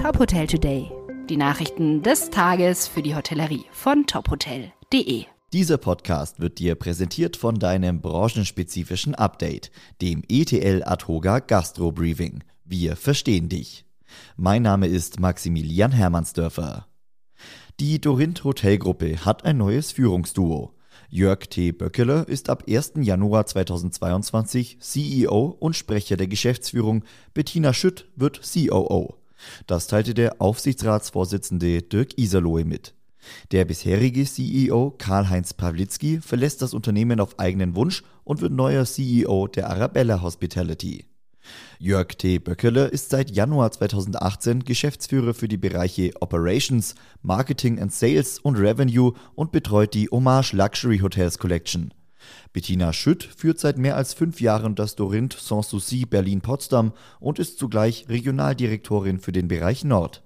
[0.00, 0.90] Top Hotel Today.
[1.28, 5.26] Die Nachrichten des Tages für die Hotellerie von tophotel.de.
[5.52, 9.70] Dieser Podcast wird dir präsentiert von deinem branchenspezifischen Update,
[10.00, 12.42] dem ETL Adhoga Gastro Briefing.
[12.64, 13.84] Wir verstehen dich.
[14.38, 16.86] Mein Name ist Maximilian Hermannsdörfer.
[17.78, 20.72] Die Dorint Hotelgruppe hat ein neues Führungsduo.
[21.10, 21.72] Jörg T.
[21.72, 22.92] Böckeler ist ab 1.
[23.02, 27.04] Januar 2022 CEO und Sprecher der Geschäftsführung.
[27.34, 29.19] Bettina Schütt wird COO.
[29.66, 32.94] Das teilte der Aufsichtsratsvorsitzende Dirk Iserlohe mit.
[33.52, 39.46] Der bisherige CEO Karl-Heinz Pawlitzki verlässt das Unternehmen auf eigenen Wunsch und wird neuer CEO
[39.46, 41.04] der Arabella Hospitality.
[41.78, 42.38] Jörg T.
[42.38, 49.14] Böckeler ist seit Januar 2018 Geschäftsführer für die Bereiche Operations, Marketing and Sales und Revenue
[49.34, 51.92] und betreut die Hommage Luxury Hotels Collection.
[52.52, 58.06] Bettina Schütt führt seit mehr als fünf Jahren das Dorint Sanssouci Berlin-Potsdam und ist zugleich
[58.08, 60.22] Regionaldirektorin für den Bereich Nord.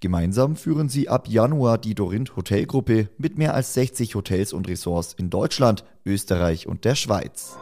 [0.00, 5.14] Gemeinsam führen sie ab Januar die Dorint Hotelgruppe mit mehr als 60 Hotels und Ressorts
[5.14, 7.56] in Deutschland, Österreich und der Schweiz.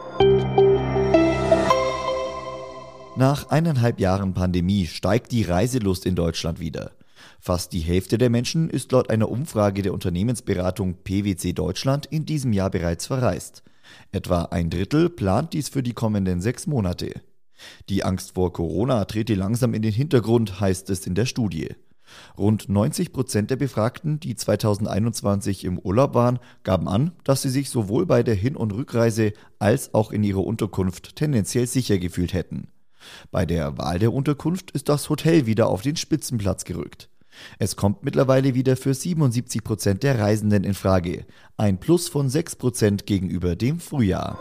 [3.15, 6.91] Nach eineinhalb Jahren Pandemie steigt die Reiselust in Deutschland wieder.
[7.39, 12.51] Fast die Hälfte der Menschen ist laut einer Umfrage der Unternehmensberatung PwC Deutschland in diesem
[12.51, 13.63] Jahr bereits verreist.
[14.11, 17.21] Etwa ein Drittel plant dies für die kommenden sechs Monate.
[17.87, 21.75] Die Angst vor Corona trete langsam in den Hintergrund, heißt es in der Studie.
[22.37, 27.69] Rund 90 Prozent der Befragten, die 2021 im Urlaub waren, gaben an, dass sie sich
[27.69, 32.69] sowohl bei der Hin- und Rückreise als auch in ihrer Unterkunft tendenziell sicher gefühlt hätten.
[33.31, 37.09] Bei der Wahl der Unterkunft ist das Hotel wieder auf den Spitzenplatz gerückt.
[37.57, 41.25] Es kommt mittlerweile wieder für 77 Prozent der Reisenden in Frage,
[41.57, 44.39] ein Plus von 6 Prozent gegenüber dem Frühjahr.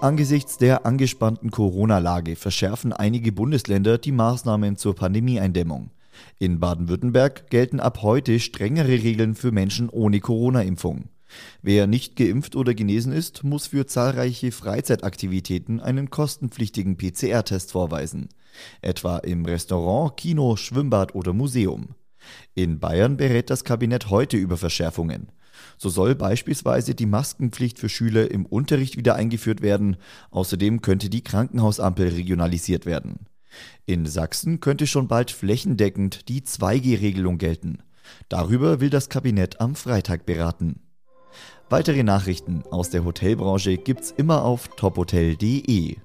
[0.00, 5.90] Angesichts der angespannten Corona-Lage verschärfen einige Bundesländer die Maßnahmen zur Pandemieeindämmung.
[6.38, 11.08] In Baden-Württemberg gelten ab heute strengere Regeln für Menschen ohne Corona-Impfung.
[11.62, 18.28] Wer nicht geimpft oder genesen ist, muss für zahlreiche Freizeitaktivitäten einen kostenpflichtigen PCR-Test vorweisen,
[18.80, 21.94] etwa im Restaurant, Kino, Schwimmbad oder Museum.
[22.54, 25.32] In Bayern berät das Kabinett heute über Verschärfungen.
[25.76, 29.96] So soll beispielsweise die Maskenpflicht für Schüler im Unterricht wieder eingeführt werden,
[30.30, 33.26] außerdem könnte die Krankenhausampel regionalisiert werden.
[33.86, 37.78] In Sachsen könnte schon bald flächendeckend die 2G-Regelung gelten.
[38.28, 40.87] Darüber will das Kabinett am Freitag beraten.
[41.70, 45.96] Weitere Nachrichten aus der Hotelbranche gibt's immer auf tophotel.de.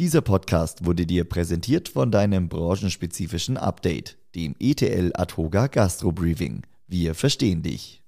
[0.00, 6.62] Dieser Podcast wurde dir präsentiert von deinem branchenspezifischen Update, dem ETL Adhoga Gastro Briefing.
[6.88, 8.02] Wir verstehen dich.